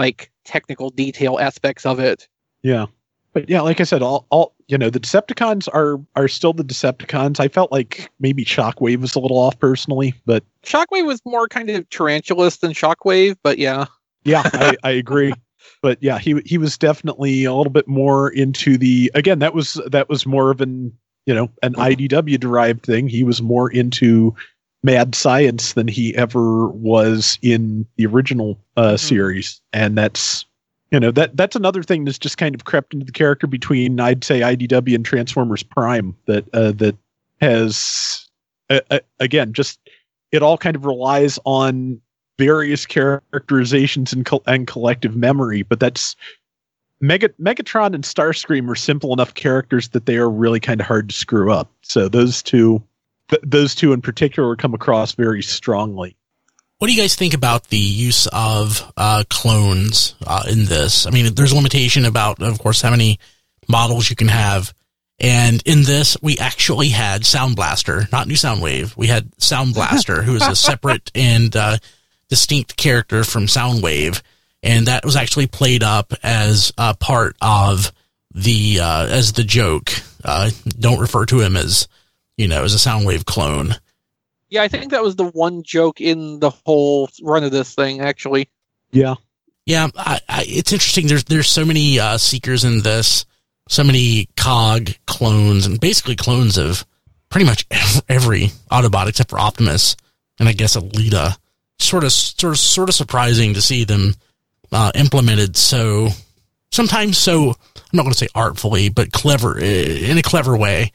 [0.00, 2.26] like technical detail aspects of it.
[2.62, 2.86] Yeah.
[3.34, 6.64] But yeah, like I said, all, all you know, the Decepticons are are still the
[6.64, 7.38] Decepticons.
[7.38, 11.68] I felt like maybe Shockwave was a little off personally, but Shockwave was more kind
[11.70, 13.84] of Tarantulas than Shockwave, but yeah.
[14.24, 15.32] yeah, I, I agree.
[15.82, 19.80] But yeah, he he was definitely a little bit more into the again, that was
[19.86, 20.92] that was more of an
[21.26, 22.02] you know, an mm-hmm.
[22.02, 23.08] IDW derived thing.
[23.08, 24.34] He was more into
[24.82, 28.98] mad science than he ever was in the original uh, Mhm.
[28.98, 30.44] series, and that's
[30.90, 34.00] you know that that's another thing that's just kind of crept into the character between
[34.00, 36.96] I'd say IDW and Transformers Prime that uh, that
[37.40, 38.26] has
[38.70, 39.78] uh, uh, again just
[40.32, 42.00] it all kind of relies on
[42.38, 46.16] various characterizations and, col- and collective memory, but that's
[47.02, 51.08] Mega Megatron and Starscream are simple enough characters that they are really kind of hard
[51.10, 51.70] to screw up.
[51.82, 52.82] So those two,
[53.30, 56.16] th- those two in particular, come across very strongly.
[56.78, 61.06] What do you guys think about the use of uh, clones uh, in this?
[61.06, 63.18] I mean, there's a limitation about, of course, how many
[63.68, 64.72] models you can have.
[65.18, 68.96] And in this, we actually had Sound Blaster, not New Soundwave.
[68.96, 71.76] We had Sound Blaster, who is a separate and uh,
[72.30, 74.22] distinct character from Soundwave,
[74.62, 77.92] and that was actually played up as a part of
[78.34, 79.90] the uh, as the joke.
[80.24, 81.88] Uh, don't refer to him as
[82.40, 83.74] you know as a Soundwave clone.
[84.48, 88.00] Yeah, I think that was the one joke in the whole run of this thing,
[88.00, 88.48] actually.
[88.90, 89.14] Yeah,
[89.66, 91.06] Yeah, I, I, it's interesting.
[91.06, 93.26] There's there's so many uh, seekers in this,
[93.68, 96.84] so many cog clones, and basically clones of
[97.28, 97.66] pretty much
[98.08, 99.96] every Autobot except for Optimus,
[100.38, 101.36] and I guess Elita.
[101.78, 104.14] Sort of, sort of, sort of surprising to see them
[104.70, 106.10] uh, implemented so
[106.70, 107.50] sometimes so
[107.92, 110.92] I'm not going to say artfully, but clever in a clever way.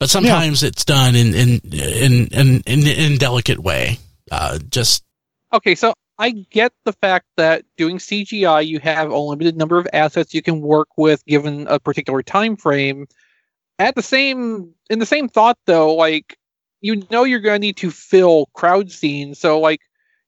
[0.00, 3.98] But sometimes it's done in in in in in, in delicate way.
[4.30, 5.04] Uh, just
[5.52, 9.86] Okay, so I get the fact that doing CGI, you have a limited number of
[9.92, 13.06] assets you can work with given a particular time frame.
[13.78, 16.38] At the same, in the same thought though, like
[16.80, 19.80] you know you're going to need to fill crowd scenes, so like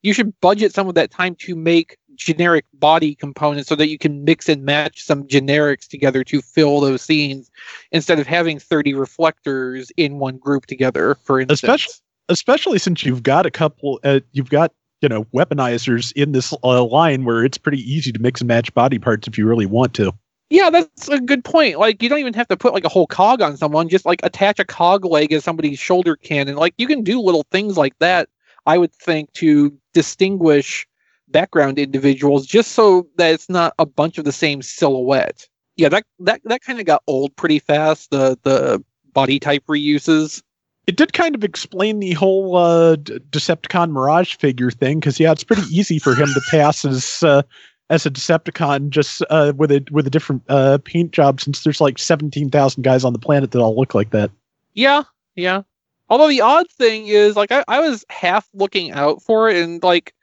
[0.03, 3.99] you should budget some of that time to make generic body components so that you
[3.99, 7.51] can mix and match some generics together to fill those scenes
[7.93, 11.63] instead of having 30 reflectors in one group together for instance.
[11.63, 11.95] Especially-
[12.29, 16.85] especially since you've got a couple, uh, you've got you know weaponizers in this uh,
[16.85, 19.95] line where it's pretty easy to mix and match body parts if you really want
[19.95, 20.13] to.
[20.49, 21.79] Yeah, that's a good point.
[21.79, 23.89] Like, you don't even have to put like a whole cog on someone.
[23.89, 26.55] Just like attach a cog leg as somebody's shoulder cannon.
[26.57, 28.29] Like, you can do little things like that.
[28.65, 30.87] I would think to distinguish
[31.29, 35.47] background individuals, just so that it's not a bunch of the same silhouette.
[35.77, 38.11] Yeah, that that that kind of got old pretty fast.
[38.11, 40.43] The the body type reuses.
[40.87, 45.45] It did kind of explain the whole uh, Decepticon Mirage figure thing because yeah, it's
[45.45, 47.43] pretty easy for him to pass as uh,
[47.91, 51.81] as a Decepticon just uh, with a with a different uh, paint job since there's
[51.81, 54.31] like seventeen thousand guys on the planet that all look like that.
[54.75, 55.03] Yeah,
[55.35, 55.63] yeah.
[56.09, 59.83] Although the odd thing is, like, I, I was half looking out for it, and
[59.83, 60.15] like,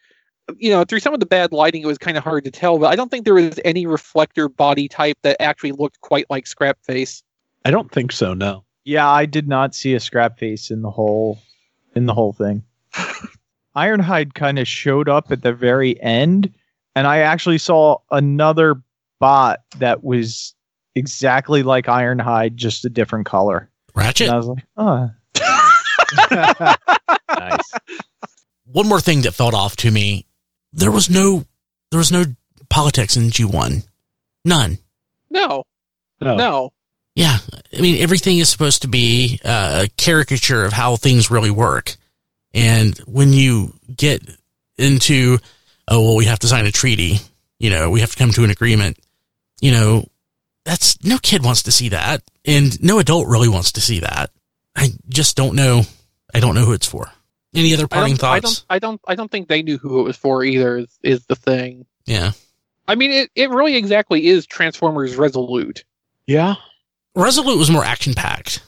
[0.58, 2.78] you know, through some of the bad lighting, it was kind of hard to tell.
[2.78, 6.48] But I don't think there was any reflector body type that actually looked quite like
[6.48, 7.24] Scrap Face.
[7.66, 8.34] I don't think so.
[8.34, 8.66] No.
[8.84, 11.40] Yeah, I did not see a scrap face in the whole
[11.96, 12.64] in the whole thing.
[13.76, 16.54] Ironhide kind of showed up at the very end,
[16.96, 18.82] and I actually saw another
[19.20, 20.54] bot that was
[20.96, 23.70] exactly like Ironhide, just a different color.
[23.96, 24.28] Ratchet.
[24.28, 25.10] And I was like, oh.
[27.30, 27.74] Nice.
[28.66, 30.26] one more thing that felt off to me
[30.74, 31.46] there was no
[31.92, 32.26] there was no
[32.70, 33.86] politics in g1
[34.46, 34.78] none.
[35.30, 35.64] No,
[36.20, 36.36] No.
[36.36, 36.74] no.
[37.16, 37.38] yeah.
[37.78, 41.96] I mean everything is supposed to be uh, a caricature of how things really work.
[42.54, 44.22] And when you get
[44.78, 45.38] into
[45.88, 47.20] oh well we have to sign a treaty
[47.60, 48.98] you know we have to come to an agreement
[49.62, 50.06] you know
[50.66, 52.24] that's no kid wants to see that.
[52.46, 54.32] And no adult really wants to see that.
[54.76, 55.84] I just don't know.
[56.34, 57.12] I don't know who it's for
[57.54, 58.66] any other I parting don't, I don't.
[58.70, 59.02] I don't.
[59.08, 60.78] I don't think they knew who it was for either.
[60.78, 61.86] Is, is the thing.
[62.06, 62.32] yeah
[62.88, 65.86] I mean, it, it really exactly is Transformers Resolute,
[66.28, 66.56] Yeah.
[67.16, 68.62] resolute was more action packed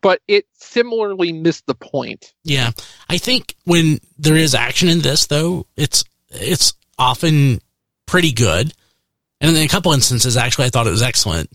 [0.00, 2.32] but it similarly missed the point.
[2.42, 2.72] Yeah,
[3.08, 7.60] I think when there is action in this, though, it's it's often
[8.06, 8.72] pretty good,
[9.40, 11.50] and in a couple instances, actually, I thought it was excellent.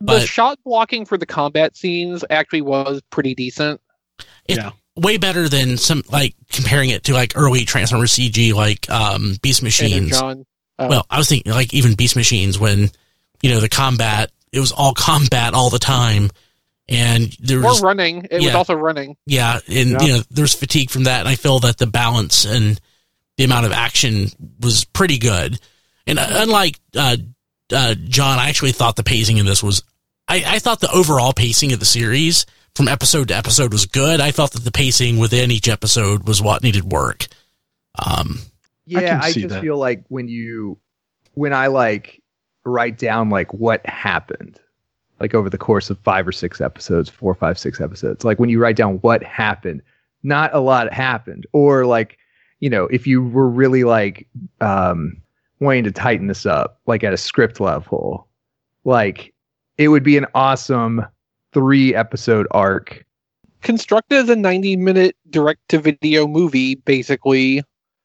[0.00, 3.80] the shot blocking for the combat scenes actually was pretty decent.
[4.46, 4.70] It- Yeah.
[4.94, 9.62] Way better than some like comparing it to like early Transformers CG, like um, Beast
[9.62, 10.20] Machines.
[10.20, 10.44] Oh.
[10.78, 12.90] Well, I was thinking like even Beast Machines when
[13.40, 16.30] you know the combat it was all combat all the time,
[16.88, 18.26] and there or was running.
[18.30, 19.16] It was also running.
[19.26, 20.02] yeah, and Yeah.
[20.02, 22.78] you know there's fatigue from that, and I feel that the balance and
[23.38, 24.28] the amount of action
[24.60, 25.58] was pretty good.
[26.06, 27.16] And uh, unlike uh,
[27.72, 29.82] uh, John, I actually thought the pacing in this was.
[30.28, 34.20] I, I thought the overall pacing of the series from episode to episode was good.
[34.20, 37.26] I felt that the pacing within each episode was what needed work.
[37.98, 38.38] Um,
[38.86, 39.62] Yeah, can I, just that.
[39.62, 40.78] feel like when you
[41.34, 42.22] when I like
[42.64, 44.58] write down like what happened,
[45.20, 48.48] like over the course of five or six episodes, four, five, six episodes, like when
[48.48, 49.82] you write down what happened,
[50.22, 51.46] not a lot happened.
[51.52, 52.18] Or like,
[52.60, 54.26] you know, if you were really like
[54.62, 55.18] um
[55.60, 58.26] wanting to tighten this up, like at a script level,
[58.84, 59.34] like
[59.76, 61.04] it would be an awesome
[61.52, 63.04] three episode arc.
[63.62, 67.62] Constructed as a 90 minute direct to video movie basically.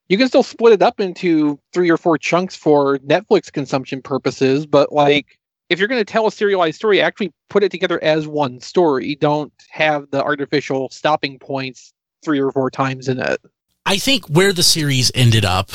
[0.10, 4.66] You can still split it up into three or four chunks for netflix consumption purposes
[4.66, 5.38] but like
[5.70, 9.16] if you're going to tell a serialized story actually put it together as one story.
[9.16, 13.40] Don't have the artificial stopping points three or four times in it.
[13.86, 15.72] I think where the series ended up,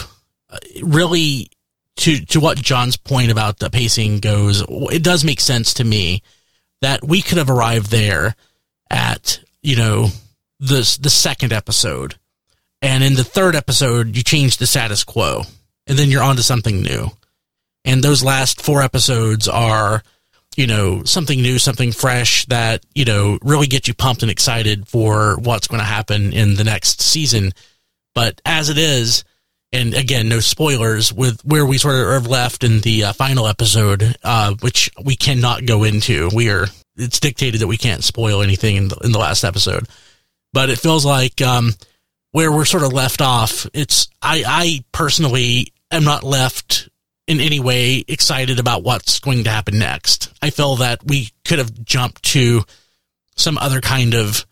[0.50, 1.50] uh, really,
[1.96, 6.22] to to what John's point about the pacing goes, it does make sense to me
[6.82, 8.36] that we could have arrived there
[8.90, 10.08] at you know
[10.60, 12.16] the the second episode,
[12.82, 15.42] and in the third episode you change the status quo,
[15.86, 17.10] and then you're on to something new,
[17.84, 20.02] and those last four episodes are
[20.56, 24.86] you know something new something fresh that you know really get you pumped and excited
[24.86, 27.52] for what's going to happen in the next season.
[28.14, 29.24] But as it is,
[29.72, 34.16] and again, no spoilers with where we sort of left in the uh, final episode,
[34.22, 36.28] uh, which we cannot go into.
[36.34, 39.88] We are it's dictated that we can't spoil anything in the, in the last episode,
[40.52, 41.72] but it feels like um,
[42.32, 43.66] where we're sort of left off.
[43.72, 46.90] It's I I personally am not left
[47.26, 50.32] in any way excited about what's going to happen next.
[50.42, 52.62] I feel that we could have jumped to
[53.36, 54.44] some other kind of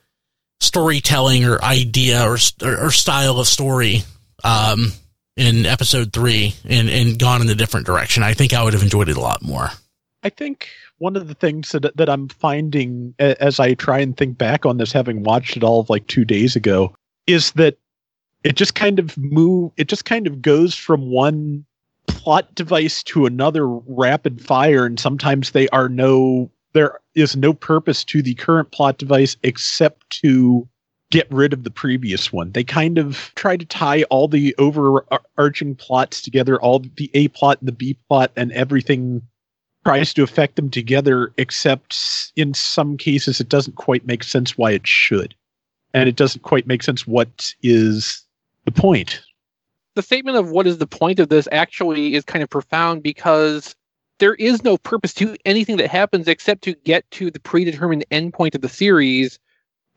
[0.60, 4.02] storytelling or idea or, or, or style of story
[4.44, 4.92] um,
[5.36, 8.22] in episode three and, and gone in a different direction.
[8.22, 9.70] I think I would have enjoyed it a lot more.
[10.22, 14.36] I think one of the things that that I'm finding as I try and think
[14.36, 16.94] back on this, having watched it all of like two days ago,
[17.26, 17.78] is that
[18.44, 19.72] it just kind of move.
[19.76, 21.64] It just kind of goes from one
[22.06, 26.50] plot device to another rapid fire, and sometimes they are no.
[26.72, 30.68] There is no purpose to the current plot device except to
[31.10, 32.52] get rid of the previous one.
[32.52, 37.58] They kind of try to tie all the overarching plots together, all the A plot
[37.62, 39.22] the B plot, and everything
[39.84, 41.96] tries to affect them together, except
[42.36, 45.34] in some cases it doesn't quite make sense why it should.
[45.92, 48.22] And it doesn't quite make sense what is
[48.64, 49.20] the point.
[49.96, 53.74] the statement of what is the point of this actually is kind of profound because
[54.18, 58.54] there is no purpose to anything that happens except to get to the predetermined endpoint
[58.54, 59.38] of the series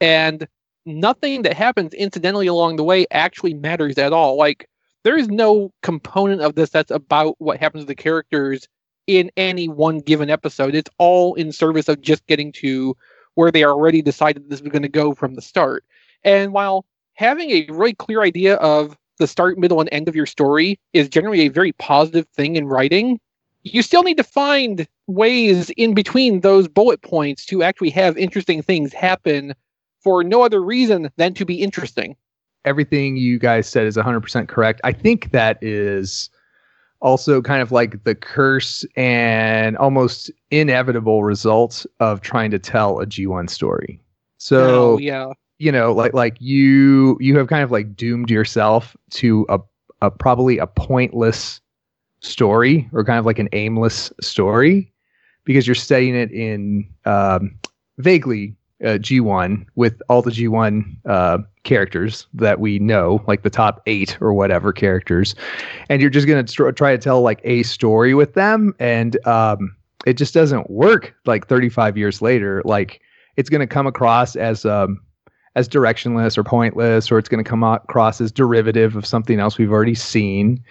[0.02, 0.47] and
[0.86, 4.69] nothing that happens incidentally along the way actually matters at all like
[5.04, 8.67] there is no component of this that's about what happens to the characters
[9.08, 12.96] in any one given episode it's all in service of just getting to
[13.36, 15.84] where they already decided this was going to go from the start
[16.24, 20.26] and while having a really clear idea of the start, middle, and end of your
[20.26, 23.19] story is generally a very positive thing in writing.
[23.63, 28.62] You still need to find ways in between those bullet points to actually have interesting
[28.62, 29.54] things happen
[30.04, 32.16] for no other reason than to be interesting.
[32.66, 34.80] everything you guys said is 100% correct.
[34.86, 36.30] I think that is
[37.02, 43.06] also kind of like the curse and almost inevitable result of trying to tell a
[43.06, 44.00] G1 story.
[44.38, 45.34] So, Oh, yeah.
[45.60, 49.60] you know, like like you you have kind of like doomed yourself to a,
[50.02, 51.60] a probably a pointless
[52.22, 54.89] story or kind of like an aimless story
[55.44, 57.60] because you're setting it in um,
[57.98, 63.82] vaguely uh, G1 with all the G1 uh, characters that we know, like the top
[63.86, 65.36] eight or whatever characters,
[65.89, 69.76] and you're just gonna tr- try to tell like a story with them, and um,
[70.05, 71.16] it just doesn't work.
[71.26, 73.01] Like 35 years later, like
[73.38, 74.99] it's gonna come across as um,
[75.55, 79.58] as directionless or pointless, or it's going to come across as derivative of something else
[79.58, 80.64] we've already seen.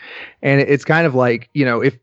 [0.43, 1.99] And it's kind of like, you know, if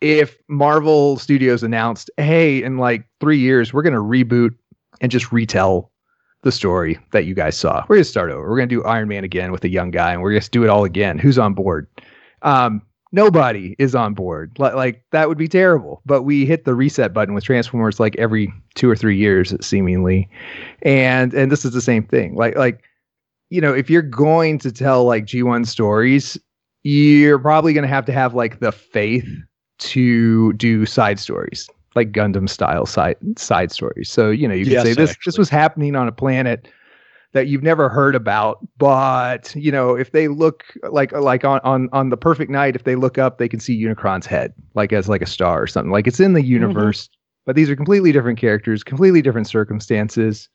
[0.00, 4.54] if Marvel Studios announced, hey, in like three years, we're going to reboot
[5.00, 5.90] and just retell
[6.42, 7.84] the story that you guys saw.
[7.88, 8.48] We're to start over.
[8.48, 10.70] We're to do Iron Man again with a young guy, and we're to do it
[10.70, 11.18] all again.
[11.18, 11.86] Who's on board?
[12.42, 12.82] Um,
[13.12, 14.52] nobody is on board.
[14.58, 16.02] Like, like that would be terrible.
[16.04, 20.28] But we hit the reset button with Transformers like every two or three years, seemingly
[20.82, 22.82] and and this is the same thing like like
[23.48, 26.38] you know if you're going to tell like g1 stories
[26.84, 29.26] you're probably to have to have like the faith
[29.78, 34.10] to do side stories, like Gundam style side side stories.
[34.10, 36.68] So you know, you could Yes, say this this was happening on a planet
[37.32, 41.88] that you've never heard about, but you know, if they look like like on on
[41.92, 45.08] on the perfect night, if they look up, they can see Unicron's head, like as
[45.08, 45.90] like a star or something.
[45.90, 46.50] Like it's in the mm-hmm.
[46.50, 47.08] universe,
[47.44, 50.48] but these are completely different characters, completely different circumstances.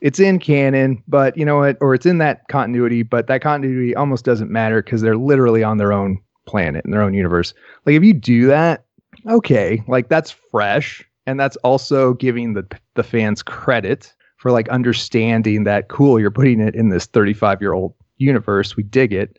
[0.00, 1.78] It's in canon, but you know what?
[1.80, 5.78] Or it's in that continuity, but that continuity almost doesn't matter because they're literally on
[5.78, 7.54] their own planet in their own universe.
[7.86, 8.84] Like if you do that,
[9.28, 15.64] okay, like that's fresh, and that's also giving the the fans credit for like understanding
[15.64, 16.20] that cool.
[16.20, 18.76] You're putting it in this 35 year old universe.
[18.76, 19.38] We dig it,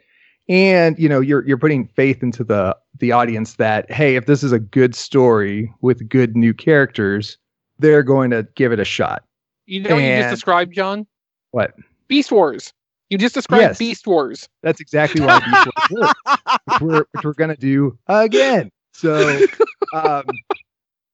[0.49, 4.43] and you know you're you're putting faith into the the audience that hey, if this
[4.43, 7.37] is a good story with good new characters,
[7.79, 9.23] they're going to give it a shot.
[9.65, 11.07] You know what you just described, John?
[11.51, 11.73] What?
[12.07, 12.71] Beast Wars.
[13.09, 13.77] You just described Yes.
[13.77, 14.49] Beast Wars.
[14.63, 18.71] That's exactly why Beast Wars works, which we're we're gonna do again.
[18.95, 19.45] So,
[19.93, 20.23] um,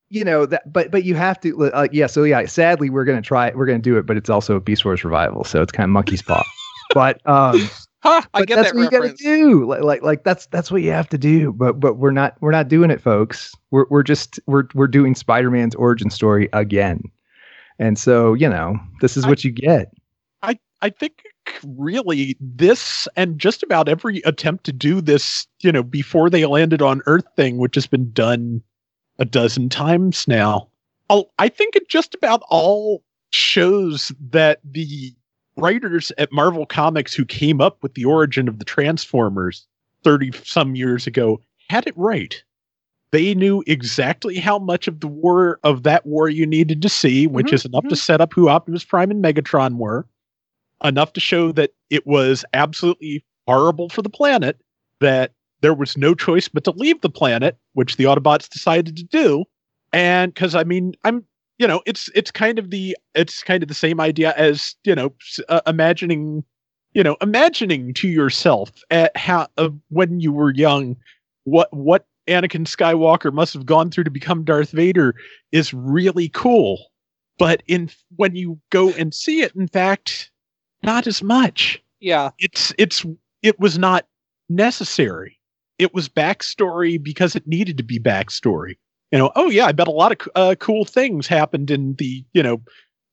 [0.09, 2.07] you know that, but but you have to, uh, yeah.
[2.07, 4.85] So yeah, sadly, we're gonna try, we're gonna do it, but it's also a Beast
[4.85, 6.43] Wars revival, so it's kind of monkey's paw.
[6.93, 7.69] But um,
[8.03, 8.25] Ha!
[8.33, 9.21] I but get that's that what reference.
[9.21, 9.65] you gotta do.
[9.65, 11.53] Like, like like that's that's what you have to do.
[11.53, 13.53] But but we're not we're not doing it, folks.
[13.69, 17.03] We're we're just we're we're doing Spider-Man's origin story again.
[17.77, 19.93] And so, you know, this is I- what you get.
[20.43, 21.23] I, I think
[21.63, 26.81] really this and just about every attempt to do this, you know, before they landed
[26.81, 28.61] on Earth thing, which has been done
[29.19, 30.67] a dozen times now.
[31.09, 35.13] I'll, I think it just about all shows that the
[35.57, 39.67] writers at Marvel Comics who came up with the origin of the Transformers
[40.03, 41.39] 30 some years ago
[41.69, 42.41] had it right.
[43.11, 47.27] They knew exactly how much of the war of that war you needed to see,
[47.27, 50.07] which Mhm, is enough to set up who Optimus Prime and Megatron were
[50.83, 54.59] enough to show that it was absolutely horrible for the planet,
[54.99, 59.03] that there was no choice but to leave the planet, which the Autobots decided to
[59.03, 59.45] do.
[59.93, 61.25] And because I mean, I'm
[61.57, 64.95] you know, it's it's kind of the it's kind of the same idea as you
[64.95, 65.13] know,
[65.47, 66.43] uh, imagining
[66.93, 70.95] you know, imagining to yourself at how uh, when you were young,
[71.43, 75.15] what what Anakin Skywalker must have gone through to become Darth Vader
[75.51, 76.87] is really cool.
[77.37, 80.30] But in when you go and see it, in fact,
[80.83, 81.81] not as much.
[81.99, 82.31] Yeah.
[82.39, 83.05] It's it's
[83.41, 84.05] it was not
[84.49, 85.39] necessary.
[85.79, 88.77] It was backstory because it needed to be backstory.
[89.11, 92.23] You know, oh yeah, I bet a lot of uh, cool things happened in the
[92.33, 92.61] you know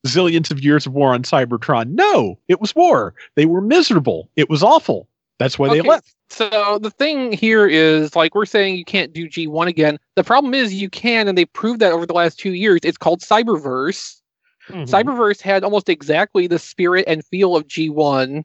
[0.06, 1.90] zillions of years of war on Cybertron.
[1.90, 3.14] No, it was war.
[3.36, 4.30] They were miserable.
[4.36, 5.08] It was awful.
[5.38, 6.14] That's why they Okay, left.
[6.30, 9.98] So the thing here is like we're saying you can't do G1 again.
[10.16, 12.80] The problem is you can, and they proved that over the last two years.
[12.82, 14.20] It's called Cyberverse.
[14.68, 14.82] Mm-hmm.
[14.84, 18.44] Cyberverse had almost exactly the spirit and feel of G1.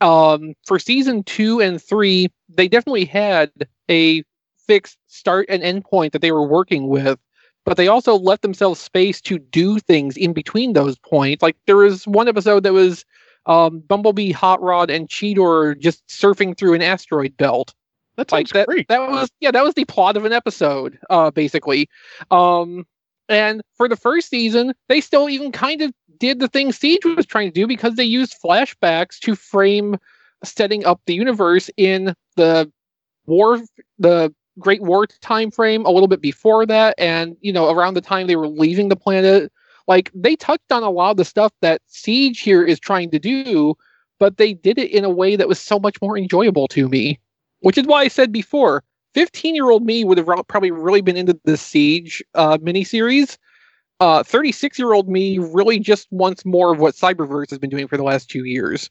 [0.00, 3.50] Um, for season two and three, they definitely had
[3.90, 4.22] a
[4.66, 7.18] fixed start and end point that they were working with,
[7.64, 11.40] but they also left themselves space to do things in between those points.
[11.42, 13.04] Like there was one episode that was
[13.46, 17.72] um, Bumblebee, Hot Rod, and Cheetor just surfing through an asteroid belt
[18.16, 18.88] That like that, great.
[18.88, 21.88] that was yeah that was the plot of an episode uh basically
[22.32, 22.84] um
[23.28, 27.26] and for the first season they still even kind of did the thing siege was
[27.26, 29.96] trying to do because they used flashbacks to frame
[30.44, 32.70] setting up the universe in the
[33.26, 33.60] war
[33.98, 36.94] the great war time frame a little bit before that.
[36.98, 39.52] And you know around the time they were leaving the planet
[39.86, 43.18] like they touched on a lot of the stuff that siege here is trying to
[43.18, 43.74] do
[44.18, 47.20] but they did it in a way that was so much more enjoyable to me
[47.60, 48.84] which is why I said before,
[49.16, 53.38] 15 year old me would have probably really been into the Siege uh, miniseries.
[53.98, 57.96] 36 year old me really just wants more of what Cyberverse has been doing for
[57.96, 58.90] the last two years.